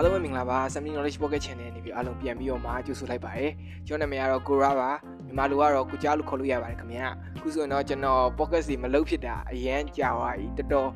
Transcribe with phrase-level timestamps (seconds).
[0.00, 3.50] အားလုံးပဲမင်္ဂလာပါ Something Knowledge Pocket Channel နေပြီးအားလုံးပြန်ပြီးတော့မှကြိုဆိုလိုက်ပါတယ်
[3.86, 4.90] ကျွန်တော်နာမည်ကတော့ကိုရာပါ
[5.24, 10.88] မြန်မာလူကတော့ကိုကြားလို့ခေါ်လို့ရပါတယ်ခင်ဗျာအခုဆိုရင်တော့ကျွန်တော် Pocket စီမလုပ်ဖြစ်တာအရန်ကြာသွားပြီတော်တော်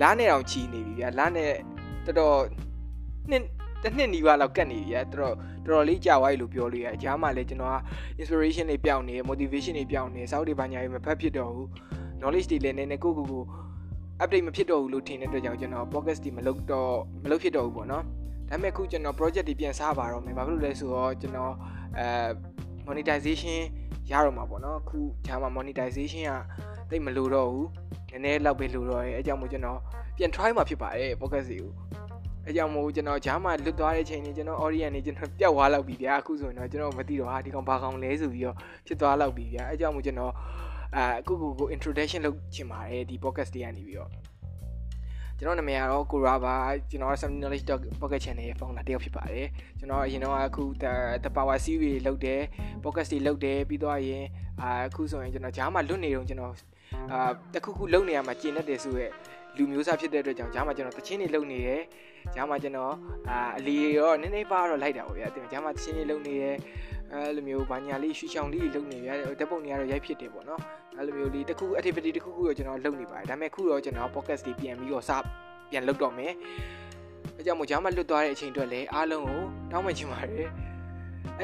[0.00, 1.50] လားနဲ့တောင်ချီနေပြီဗျာလားနဲ့
[2.06, 2.36] တော်တော်
[3.30, 3.42] နှစ်
[3.82, 5.34] တစ်နှစ်နီးပါးလောက်ကတ်နေပြီဗျာတော်
[5.66, 7.76] တော်တော်တော်လေးကြာသွားပြီလို့ပြောလို့ရအကြားမှာလည်းကျွန်တော်က
[8.20, 11.66] inspiration တွေပြောင်းနေ motivation တွေပြောင်းနေစောက်တွေဘာညာတွေမဖတ်ဖြစ်တော့ဘူး
[12.20, 13.44] knowledge တွေလည်းနည်းနည်းကိုကိုကို
[14.22, 18.04] update မဖြစ်တော့ဘူးလို့ထင်တဲ့အတွက်ကြောင့်ကျွန်တော် podcast ဒီမလုပ်တော့မလုပ်ဖြစ်တော့ဘူးပေါ့နော်
[18.50, 21.54] ဒါပေမဲ့အခုကျွန်တော် project တွေပြန်စားပါတော့မယ်ဘာဖြစ်လို့လဲဆိုတော့ကျွန်တော်
[21.98, 22.06] အဲ
[22.86, 23.58] monetization
[24.10, 27.68] ရတော့မှာပေါ့နော်အခုဂျာမှာ monetization ကတိတ်မလိုတော့ဘူး
[28.10, 29.78] နည်းနည်းလောက်ပဲလိုတော့ရဲ့အဲကြောင့်မို့ကျွန်တော်
[30.16, 31.72] ပြန် try မှာဖြစ်ပါတယ် podcast တွေကို
[32.46, 40.32] အဲကြောင့်မို့ကျွန်တော်ဂျာမှာလွတ်သွားတဲ့အချိန်တွေကျွန်တော် audience တွေကျွန်တော်ပျောက်သွားလောက်ပြီဗျာအခုဆိုရင်တော့ကျွန်တော်မသိတော့ဟာဒီကောင်ဘာကောင်လဲဆိုပြီးတော့ဖြစ်သွားလောက်ပြီဗျာအဲကြောင့်မို့ကျွန်တော်
[40.96, 44.10] အဲအခုကိုကို introduction လုပ်ချင်ပါတယ်ဒီ podcast တွေကနေပြီးတော့
[45.38, 46.54] ကျွန်တော်နာမည်ကတော့ကိုရာပါ
[46.90, 47.64] ကျွန်တော် Something Knowledge
[48.00, 50.64] Pocket Channel ရဲ့ founder တယောက်ဖြစ်ပါတယ်ကျွန်တော်အရင်တော့အခု
[51.24, 52.40] The Power Series လုပ်တယ်
[52.84, 54.24] podcast တွေလုပ်တယ်ပြီးတော့ရင်
[54.62, 54.66] အ
[54.96, 56.52] ခုဆိုရင်ကျွန်တော်ဂျားမှာလွတ်နေတော့ကျွန်တော်
[57.12, 59.12] အာတခုခုလုပ်နေရမှာကျင်တတ်တယ်ဆိုရက်
[59.56, 61.82] လူမျိုးစားဖြစ်တဲ့အတွက်ကြောင့်ဂျားမှာကျွန်တော်တချင်းတွေလုပ်နေတယ်
[62.34, 62.94] ဂျားမှာကျွန်တော်
[63.30, 66.56] အာအလီရောနည်းနည်းပါတော့လိုက်တာပေါ့ဗျာတင်ဂျားမှာတချင်းတွေလုပ်နေတယ်
[67.12, 70.60] အဲလိုမျိုးဘာညာလေးရွှေချောင်လေးလုပ်နေရတယ်ဓာတ်ပုံတွေကတော့ရိုက်ဖြစ်တယ်ပေါ့နော်
[70.98, 75.10] အဲလိုမျိုးလေးတခု activity တခုခုတော့ကျွန်တော်လုပ်နေပါတယ်ဒါပေမဲ့ခုတော့ကျွန်တော် podcast တွေပြန်ပြီးတော့စ
[75.70, 76.32] ပြန်လုပ်တော့မယ်
[77.36, 79.40] အဲကြောင့်မို့ဂျာမလွတ်သွားတဲ့အချိန်အတွက်လည်းအားလုံးကို
[79.72, 80.46] တောင်းပန်ချင်ပါတယ်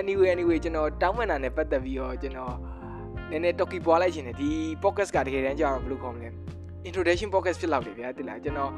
[0.01, 2.55] anyway anyway ကျွန်တော်တောင်းပန်တာနဲ့ပတ်သက်ပြီးတော့ကျွန်တော်
[3.31, 4.51] နည်းနည်း talky ပွားလိုက်ရှင်တယ်ဒီ
[4.83, 6.29] podcast ကတကယ်တမ်းကျတော့ဘယ်လိုခေါ်မလဲ
[6.89, 8.71] introduction podcast ဖြစ်လောက်တယ်ဗျာတိလားကျွန်တော်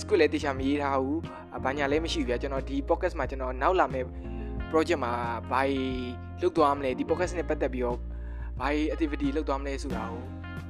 [0.00, 1.20] script လည်းတခြားမရေးထားဘူး
[1.64, 4.06] ဘာညာလည်းမရှိဘူးဗျာကျွန်တော်ဒီ podcast မှာကျွန်တော်နောက်လာမယ့်
[4.70, 5.12] project မှာ
[5.52, 5.62] ဘာ
[6.42, 7.98] လုပ်သွားမလဲဒီ podcast နဲ့ပတ်သက်ပြီးတော့
[8.60, 10.04] ဘာ activity လုပ်သွားမလဲဆိုတာ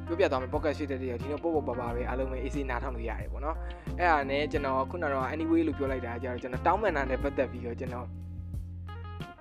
[0.08, 3.56] ကိုပြောပြသွားမယ် podcast ဖြစ်တဲ့တည်းဒီတော့ပို့ပို့ပါပါပဲအားလုံးပဲ AC နားထောင်လို့ရတယ်ပေါ့နော်
[3.98, 8.06] အဲ့ဒါနဲ့ကျွန်တော်ခုနကတော့ anyway လို့ပြောလိုက်တာကြတော့ကျွန်တော်တောင်းပန်တာနဲ့ပတ်သက်ပြီးတော့ကျွန်တော်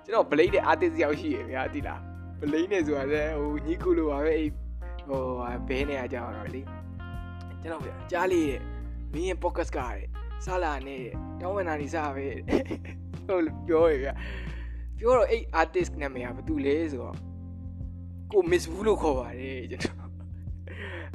[0.04, 2.00] ကျွန်တော် blade တဲ့ artist ရောက်ရှိရဗျာတိလား
[2.40, 4.50] blade နဲ့ဆိုတာလည်းဟိုညီကူလိုပါပဲအဲ့
[5.08, 5.22] ဟို
[5.68, 6.62] ဘဲနေရကြတော့လေ
[7.62, 8.60] ကျွန်တော်ဗျာကြားလေးတဲ့
[9.12, 10.04] မင်းရဲ့ podcast ကတဲ့
[10.44, 11.04] စလာနဲ့
[11.40, 12.26] တောင်းပန်တာနေစားပဲ
[13.28, 14.12] ဟုတ်ပြောရဗျာ
[14.98, 17.16] ပြောတော့အဲ့ artist နာမည်ကဘာတူလဲဆိုတော့
[18.32, 20.10] ကို miss ဘူးလို့ခေါ်ပါတယ်ကျွန်တော်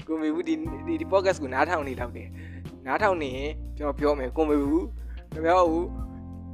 [0.08, 0.56] ကိုမေဘူးဒီ
[1.02, 2.30] ဒီ podcast ကိုနားထောင်နေတော့တယ်
[2.86, 4.88] နားထောင်နေရင်ကျွန်တော်ပြောမယ်ကိုမေဘူး
[5.32, 5.88] ခင်ဗျားတို့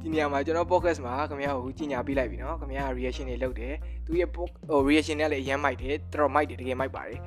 [0.02, 3.74] ဒီနေရာမှာကျွန်တော် podcast မှာခင်ဗျားတို့ကြီးညာပေးလိုက်ပြီနော်ခင်ဗျား reaction တွေလုပ်တယ်
[4.06, 4.46] သူရဲ့ဟို
[4.88, 7.18] reaction တွေလည်းအရင်မိုက်တယ်တော်တော်မိုက်တယ်တကယ်မိုက်ပါတယ်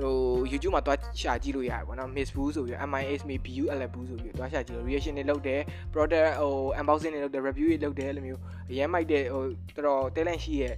[0.00, 0.14] ဟို
[0.50, 5.60] YouTube မှာတွားရှာကြည့်လို့ရတယ်ပေါ့နော် Miss Boo ဆိုပြီး MIS me BU L Boo ဆိုပြီးတွားရှာကြည့်လို့ reaction တွေလုပ်တယ်
[5.92, 8.40] product ဟို unboxing တွေလုပ်တယ် review တွေလုပ်တယ်အဲ့လိုမျိုး
[8.70, 9.44] အရင်မိုက်တဲ့ဟို
[9.76, 10.74] တော်တော် talent ရှိရဲ့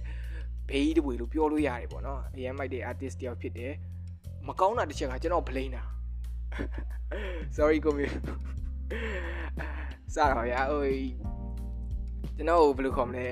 [0.69, 3.73] ဘေးတပွေလို့ပြောလို့ရတယ်ပေါ့နော်အရင်မိုက်တဲ့ artist တယောက်ဖြစ်တယ်
[4.47, 5.83] မကောင်းတာတစ်ချက်ကကျွန်တော် blame တာ
[7.55, 8.05] sorry ကိုမေ
[10.15, 10.83] စားတော့ရဟို
[12.37, 13.27] ကျွန်တော်ဘယ်လိုခေါ်မလဲ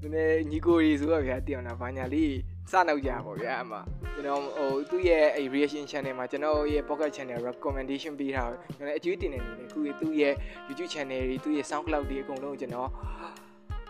[0.00, 2.34] နည်းနည်းညီကိုကြီးဆိုတော့ဗျာတည်အောင်လားဘာညာလေး
[2.70, 3.72] စနောက်ကြပါဗျာအမ
[4.14, 10.34] ကျွန်တော်ဟိုသူ့ရဲ့အဲ reaction channel မှာကျွန်တော်ရဲ့ pocket channel recommendation ပေးထားတယ်ကျွန်တော်အကျွေးတင်နေနေတယ်ခုသူ့ရဲ့
[10.68, 12.88] YouTube channel တွေသူ့ရဲ့ SoundCloud တွေအကုန်လုံးကျွန်တော်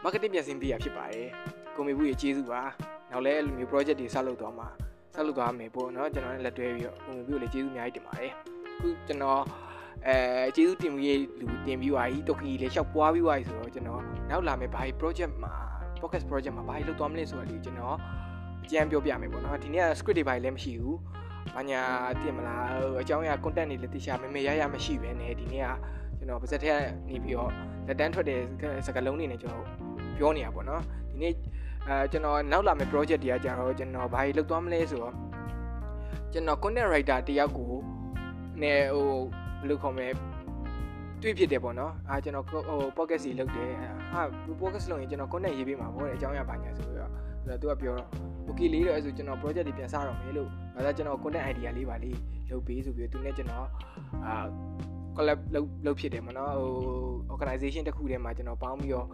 [0.04, 1.28] marketing ပြင်ဆင်ပေးရဖြစ်ပါတယ်
[1.76, 2.62] ကိုမေဘူးရဲ့ကျေးဇူးပါ
[3.10, 4.68] နောက်လည်းအဲ့လိုမျိုး project တွေဆက်လုပ်သွားမှာ
[5.14, 8.32] ဆက်လုပ်သွားမယ်ပေါ့နော်ကျွန်တော်လည်းလက်တွဲပြီးတော့ကိုမေဘူးကိုလည်းကျေးဇူးအများကြီးတင်ပါတယ်
[8.76, 9.42] အခုကျွန်တော်
[10.08, 10.16] အဲ
[10.56, 15.52] ကျေးဇူးတင်ပြီးလူတင်ပြီးသွားပြီတိုကီလည်းရှောက်ပွားပြီးသွားပြီဆိုတော့ကျွန်တော်နောက်လာမယ့်ဘာ project မှာ
[16.00, 17.96] podcast project မှာဘာလုပ်သွားမလဲဆိုတာလေးကျွန်တော်
[18.64, 20.98] အကြံပြောပြမယ်ပေါ့နော်ဒီနေ့က script တွေဘာလည်းမရှိဘူး
[21.54, 21.80] ဘာညာ
[22.22, 22.64] တင်မလား
[23.00, 25.68] အကြောင်းအရာ content တွေလည်းတခြားမမေရရမရှိပဲねဒီနေ့က
[26.18, 27.50] ကျွန်တော်ပါစက်ထက်နေပြီးတော့
[27.86, 28.40] လက်တန်းထွက်တဲ့
[28.86, 29.66] စကားလုံးတွေနဲ့ကျွန်တော်
[30.18, 31.32] ပြောနေရပါတော့ဒီနေ့
[31.88, 35.14] အဲကျွန်တော်နောက်လာမယ့် project တွေကကြတော့ကျွန်တော်ဘာကြီးလုပ်သွားမလဲဆိုတော့
[36.32, 37.72] ကျွန်တော် content writer တယောက်ကို
[38.62, 39.10] နဲ့ဟို
[39.64, 40.08] ဘယ်လိုခေါ်မလဲ
[41.22, 42.60] တွေ့ဖြစ်တယ်ပေါ့နော်အာကျွန်တော်ဟို
[42.96, 43.70] podcast စီလုပ်တယ်
[44.12, 44.22] ဟာ
[44.60, 47.10] podcast လုပ်ရင်ကျွန်တော် content ရေးပေးမှာပေါ့တဲ့အကြောင်းအရာပါညာဆိုတော့
[47.46, 48.08] အဲ့တော့သူကပြောတော့
[48.48, 52.18] okay လေးတော့အဲ့ဆိုကျွန်တော် project တွေပြန်စတော့မယ်လို့ဒါဆိုကျွန်တော် content idea လေးပါလေး
[52.50, 53.68] လုပ်ပေးဆိုပြီးသူနဲ့ကျွန်တော်
[54.26, 54.34] အာ
[55.16, 56.72] collab လုပ်လုပ်ဖြစ်တယ်မနော်ဟို
[57.32, 59.08] organization တစ်ခုထဲမှာကျွန်တော်ပေါင်းပြီးတော့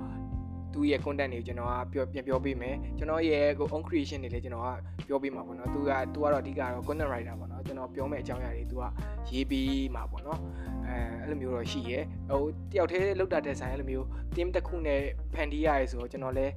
[0.74, 4.68] သူရဲ့ content တွေကိုကျွန်တော်ကပြောပြန်ပြောပေးမယ်ကျွန်တော်ရဲ့ကို own creation တွေလည်းကျွန်တော်က
[5.08, 8.84] ပြောပေးမှာပေါ့နော်သူကသူကတော့အဓိကတော့ content writer ပေါ့နော်ကျွန်တော်ပြောမယ့်အကြောင်းအရာတွေသူက
[9.30, 10.38] ရေးပြီးမှာပေါ့နော်
[10.86, 11.98] အဲအဲ့လိုမျိုးတော့ရှိရဲ
[12.30, 15.00] ဟိုတယောက်တည်းလောက်တာတဲ့ဆိုင်အဲ့လိုမျိုး team တစ်ခုနဲ့
[15.34, 16.52] ဖန်တီးရရဲဆိုတော့ကျွန်တော်လည်း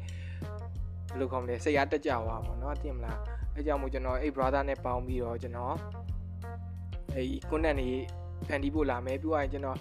[1.09, 3.17] ဘယ်လိုခေါ်မလဲစိတ်အားတက်ကြွားပါပေါ့နော်သိမလား
[3.55, 5.75] အဲကြောင့်မို့ကျွန်တော်အဲ့ brother နဲ့ပေါင်းပြီးတော့ကျွန်တော်
[7.15, 7.89] အဲ့ content တွေ
[8.47, 9.77] ဖန်တီးဖို့လာမယ်ပြီးတော့ကျွန်တော်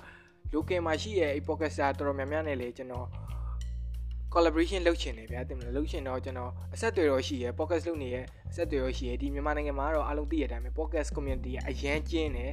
[0.54, 3.06] local မှာရှိရဲ့အဲ့ podcaster တော်တော်များများနဲ့လေကျွန်တော်
[4.34, 12.52] collaboration လုပ်ချင်တယ်ဗျာတင်မလားလုပ်ချင်တော့ကျွန်တော်အဆက်တွေတော့ရှိရယ် podcast လုပ်နေရယ်အဆက်တွေတော့ရှိရယ်ဒီမြန်မာနိုင်ငံမှာတော့အားလုံးသိရတဲ့အတိုင်းပဲ podcast community ကအရန်ကျင်းတယ်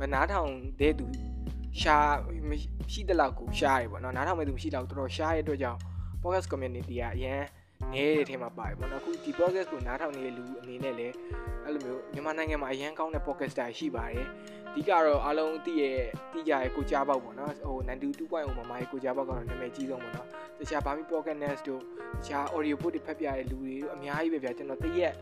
[0.00, 0.50] မနားထောင်
[0.80, 1.06] တဲ့သူ
[1.80, 1.96] ရှာ
[2.92, 5.78] ရှိတဲ့လောက်ကိုရှားတယ်ပေါ့နော်နားထောင်မဲ့သူမရှိတော့တော်တော်ရှားရတဲ့အတွက်ကြောင့်
[6.22, 7.42] podcast community ကအရန်
[7.92, 11.14] နေတဲ့ထဲမှာပါတယ်ပေါ့နော်အခုဒီ podcast ကိုနားထောင်နေတဲ့လူအနေနဲ့လည်း
[11.64, 14.26] အဲ့လိုမျိုးမြန်မာနိုင်ငံမှာအရန်ကောင်းတဲ့ podcaster ရှိပါတယ်
[14.74, 15.98] အဓိကတော့အားလုံးသိရဲ့
[16.32, 20.28] သိကြရဲ့ကိုကြားပေါက်ပေါ့နော်ဟို92.0မှာမိုင်းကိုကြားပေါက်ကတော့နာမည်ကြီးဆုံးပေါ့နော်
[20.58, 21.82] တခြားဘာမီ podcast တို့
[22.18, 25.14] တခြား audio book တွေဖတ်ပြတဲ့လူတွေတို့အများကြီးပဲဗျာကျွန်တော်တရက်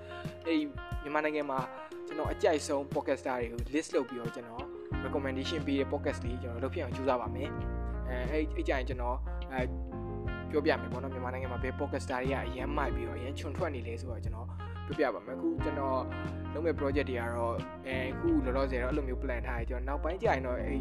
[0.47, 0.59] အဲ့
[1.03, 1.59] မြန်မာနိုင်ငံမှာ
[2.07, 4.65] ကျွန်တော်အကြိုက်ဆုံး podcaster တွေကို list လုပ်ပြီးတော့ကျွန်တော်
[5.05, 7.51] recommendation ပေးတဲ့ podcast လေးကျွန်တော်လုပ်ပြအောင်ကြိုးစားပါမယ်
[8.09, 9.17] အဲအဲ့အဲ့ကြရင်ကျွန်တော်
[9.53, 9.61] အဲ
[10.51, 14.49] ပြောပြမယ်ပေါ့နော်မြန်မာနိုင်ငံမှာဘယ် podcaster တွေကအရန်မိုက်ပြီးတော့အရန်ချွန်ထွက်နေလဲဆိုတော့ကျွန်တော်
[14.87, 16.01] ပြောပြပါမယ်အခုကျွန်တော်
[16.53, 17.55] လုပ်မဲ့ project တွေကတော့
[17.87, 20.73] အဲအခုလောလောဆယ်တော့အဲ့လိုမျိုး plan ထားရကျွန်တော်နောက်ပိုင်းကျရင်တော့အဲ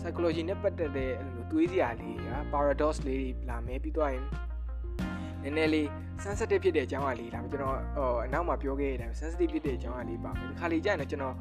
[0.00, 4.24] psychology နဲ့ပတ်သက်တဲ့အဲ့လိုမျိုးတွေးစရာလေးရာ paradox လေးတွေလာမယ်ပြီးတော့ရင်
[5.42, 5.86] နည်းနည်းလေး
[6.24, 11.36] sensitive ဖြစ်တဲ့အကြောင်းအရာလေးဒါပေမဲ့ကျွန်တော်ဟိုအနောက်မှာပြောခဲ့တဲ့အတိုင်း sensitive ဖြစ်တဲ့အကြောင်းအရာလေးပါမယ်ဒီခါလေးကျရင်တော့ကျွန်တော်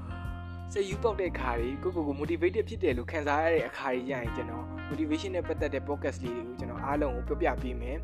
[0.73, 7.97] စိတ်ယူပေါက်တဲ့အခါတွေကိုကိုကို motivated ဖြစ်တယ်လို့ခံစားရတဲ့အခါတွေကျရင်ကျွန်တော် motivation နဲ့ပတ်သက်တဲ့ podcast လေးတွေကိုကျွန်တော်အားလုံးကိုပြောပြပေးမယ်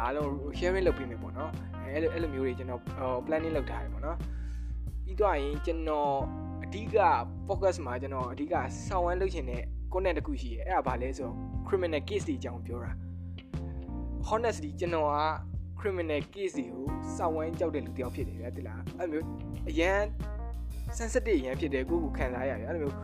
[0.00, 1.50] အားလုံး sharing လုပ်ပေးမယ်ပေါ့နော်
[1.82, 2.80] အဲအဲ့လိုမျိုးတွေကျွန်တော်
[3.26, 4.16] planning လုပ်ထားတယ်ပေါ့နော်
[5.04, 6.12] ပြီးတော့ရင်ကျွန်တော်
[6.64, 6.96] အဓိက
[7.46, 8.54] focus မှာကျွန်တော်အဓိက
[8.86, 9.62] ဆောင်းဝမ်းလုပ်ချင်တဲ့
[9.92, 11.36] content တစ်ခုရှိရဲအဲ့ဒါဘာလဲဆိုတော့
[11.66, 12.92] criminal case တွေအကြောင်းပြောတာ
[14.28, 15.16] honestly ကျွန်တော်က
[15.80, 16.84] criminal case တွေကို
[17.16, 19.26] စောင့်ဝမ်းကြောက်တဲ့လူတစ်ယောက်ဖြစ်တယ်ဗျာတိလားအဲ့လိုမျိုး
[19.68, 20.00] အရန်
[20.98, 22.96] sensitive အရန်ဖြစ်တယ်ကိုကိုခံစားရတယ်အဲ့လိုမျိုး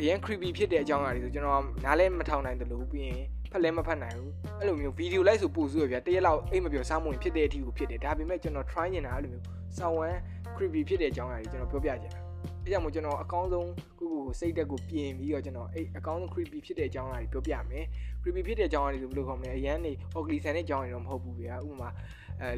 [0.00, 9.44] အရန် creepy ဖြစ်တဲ့အကြောင်းအရာတွေဆိုကျွန်တော်နားလဲမထောင်နိုင်တယ်လို့ပြီးရင် ဖက်လဲမဖက်နိုင်ဘူးအဲ့လိုမျိုးဗီဒီယိုလိုက်ဆိုပို့ဆိုရဗျာတရက်လောက်အိတ်မပြောစားမဝင်ဖြစ်တဲ့အထိကိုဖြစ်တယ်ဒါပေမဲ့ကျွန်တော် try နေတာအဲ့လိုမျိုး
[9.78, 10.16] စောင့်ဝမ်း
[10.56, 12.22] creepy ဖြစ်တဲ့အကြောင်းအရာတွေကျွန်တော်ပြောပြချင်တယ်
[12.62, 13.68] အဲကြောင့်မို့ကျွန်တော်အကောင်းဆုံး
[13.98, 17.84] ကိုကိုကိုစိတ်တက်ကိုပြင်ပြီးတော့ကျွန်တော်အဲ့အကောင်းဆုံး creepy ဖြစ်တဲ့အကြောင်းအရာတွေပြောပြမယ်
[18.22, 21.90] creepy ဖြစ်တဲ့အကြောင်းအရာတွေဘယ်လိုခေါ်မလဲအရန်နေ ugly ဆန်တဲ့အကြောင်းအရာတော့မဟုတ်ဘူးဗျာဥပမာ
[22.40, 22.50] အဲ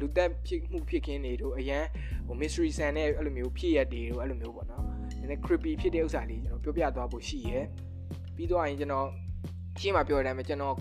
[0.00, 1.84] လူသက်ဖြစ်မှုဖြစ်ခင်းတွေတို့အရန်
[2.26, 4.84] ဟို mystery ဆန်တဲ့အဲ့လိုမျိုးဖြစ်ရက်တွေတို့အဲ့လိုမျိုးပေါ့နော်
[5.18, 7.64] နည်းနည်း creepy ဖြစ်တဲ့ဥစ္စာလေးကျွန်တော်ပြောပြသွားဖို့ရှိရယ်
[8.36, 9.08] ပြီးတော့ရင်ကျွန်တော်
[9.80, 10.76] ရှင်းမှာပြောရတဲ့အချိန်မှာကျွန်တော်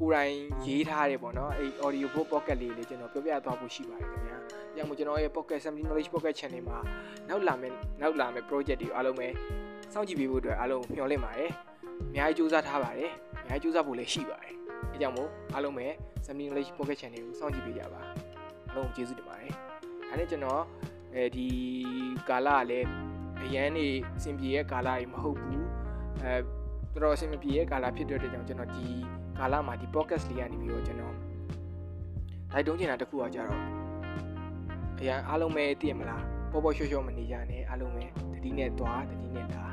[0.00, 0.32] ကိုယ်တိုင်
[0.66, 4.38] ရေးထားတယ်ပေါ့နော်အဲ့ audio book pocket လေးလေးကျွန်တော်ပြောပြသွားဖို့ရှိပါတယ်ခင်ဗျာ။
[4.76, 6.78] ညမို့ကျွန်တော်ရဲ့ pocket 70 knowledge pocket channel မှာ
[7.28, 9.28] နောက်လာမယ့်နောက်လာမယ့် project တွေအားလုံးပဲ
[9.92, 11.50] စောင့်ကြည့်ပေးဖို့အတွက်အားလုံးမျှော်လင့်ပါတယ်။
[12.10, 13.10] အများကြီးစူးစမ်းထားပါတယ်။
[13.42, 14.52] အများကြီးစူးစမ်းဖို့လည်းရှိပါတယ်။
[14.92, 15.86] အဲကြောင့်မို့အားလုံးပဲ
[16.26, 18.00] 70 knowledge pocket channel ကိုစောင့်ကြည့်ပေးကြပါ။
[18.68, 19.52] အားလုံးကျေးဇူးတင်ပါတယ်။
[20.08, 20.62] ဒါနဲ့ကျွန်တော်
[21.14, 21.48] အဲဒီ
[22.28, 22.88] ကာလကလည်း
[23.44, 23.86] အရန်နေ
[24.16, 25.62] အဆင်ပြေရဲ့ကာလတွေမဟုတ်ဘူး။
[26.22, 26.34] အဲ
[26.94, 28.84] တော်တော်အဆင်မပြေရဲ့ကာလဖြစ်တဲ့အတွက်ကြောင့်ကျွန်တော်ဒီ
[29.38, 31.14] ကာလမှာဒီ podcast လေးကနေပြီးတော့ကျွန်တော်
[32.52, 33.62] တိုက်တွန်းချင်တာတခုကကြတော့
[34.98, 38.04] အရင်အားလုံးပဲသိရမလားပေါ်ပေါ်ရွှေ့ရွှေ့မနေကြနဲ့အားလုံးပဲ
[38.34, 39.64] တတိနဲ့သွားတတိနဲ့လာ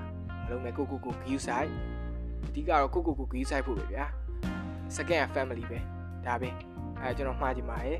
[0.41, 1.71] အားလုံးပဲကိုကိုကို view site
[2.47, 4.05] အဓိကတော့ကိုကိုကို view site ဖို့ပဲဗျာ
[4.95, 5.79] second family ပဲ
[6.25, 6.49] ဒါပဲ
[7.01, 7.99] အဲကျွန်တော်မှားကြည့်ပါရဲ့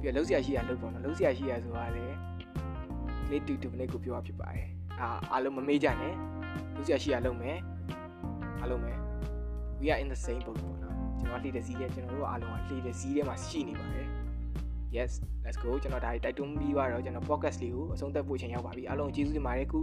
[0.00, 2.04] ပြီးတော့လုံးစရာရှိရလုံးပေါ့နော်လုံးစရာရှိရဆိုတာလေ
[3.30, 4.68] လေးတူတူနဲ့ကိုပြောရဖြစ်ပါတယ်
[5.00, 6.14] အာအားလုံးမမေ့ကြနဲ့
[6.74, 7.58] လုံးစရာရှိရလုံးမယ်
[8.60, 8.92] အားလုံးပဲ
[9.80, 14.06] we are in the same boat ပေါ့နော်ကျွန်တော်လှေတဲ့စီးတဲ့ကျွန်တော်တို့အားလုံးကလှေတဲ့စီးထဲမှာရှိနေပါတယ်
[14.96, 15.10] yes
[15.44, 19.78] let's go ကျွန်တော်ဒါတိုက်တွန်းပြီးတော့ကျွန်တော် podcast လေးကိုအဆုံးသတ်ဖို့ချိန်ရောက်ပါပြီအားလုံးကျေးဇူးတင်ပါတယ်ခု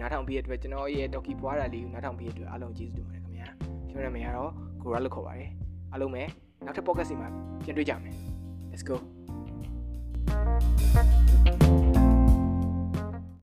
[0.00, 3.48] နားထောင်ပြီးရတဲ့အတွက်ကျွန်တော်ရဲ့ Doki ပွားတာလေးကိုနားထောင်ပြီးရတဲ့အတွက်အားလုံးကျေးဇူးတင်ပါတယ်ခင်ဗျာ
[3.90, 4.50] ကျွန်တော်နာမည်ကတော့
[4.82, 5.50] Gora လို့ခေါ်ပါတယ်
[5.92, 6.22] အားလုံးပဲ
[6.64, 7.28] နောက်ထပ် podcast တွေမှာ
[7.64, 8.14] ပြန်တွေ့ကြမယ်
[8.72, 8.96] let's go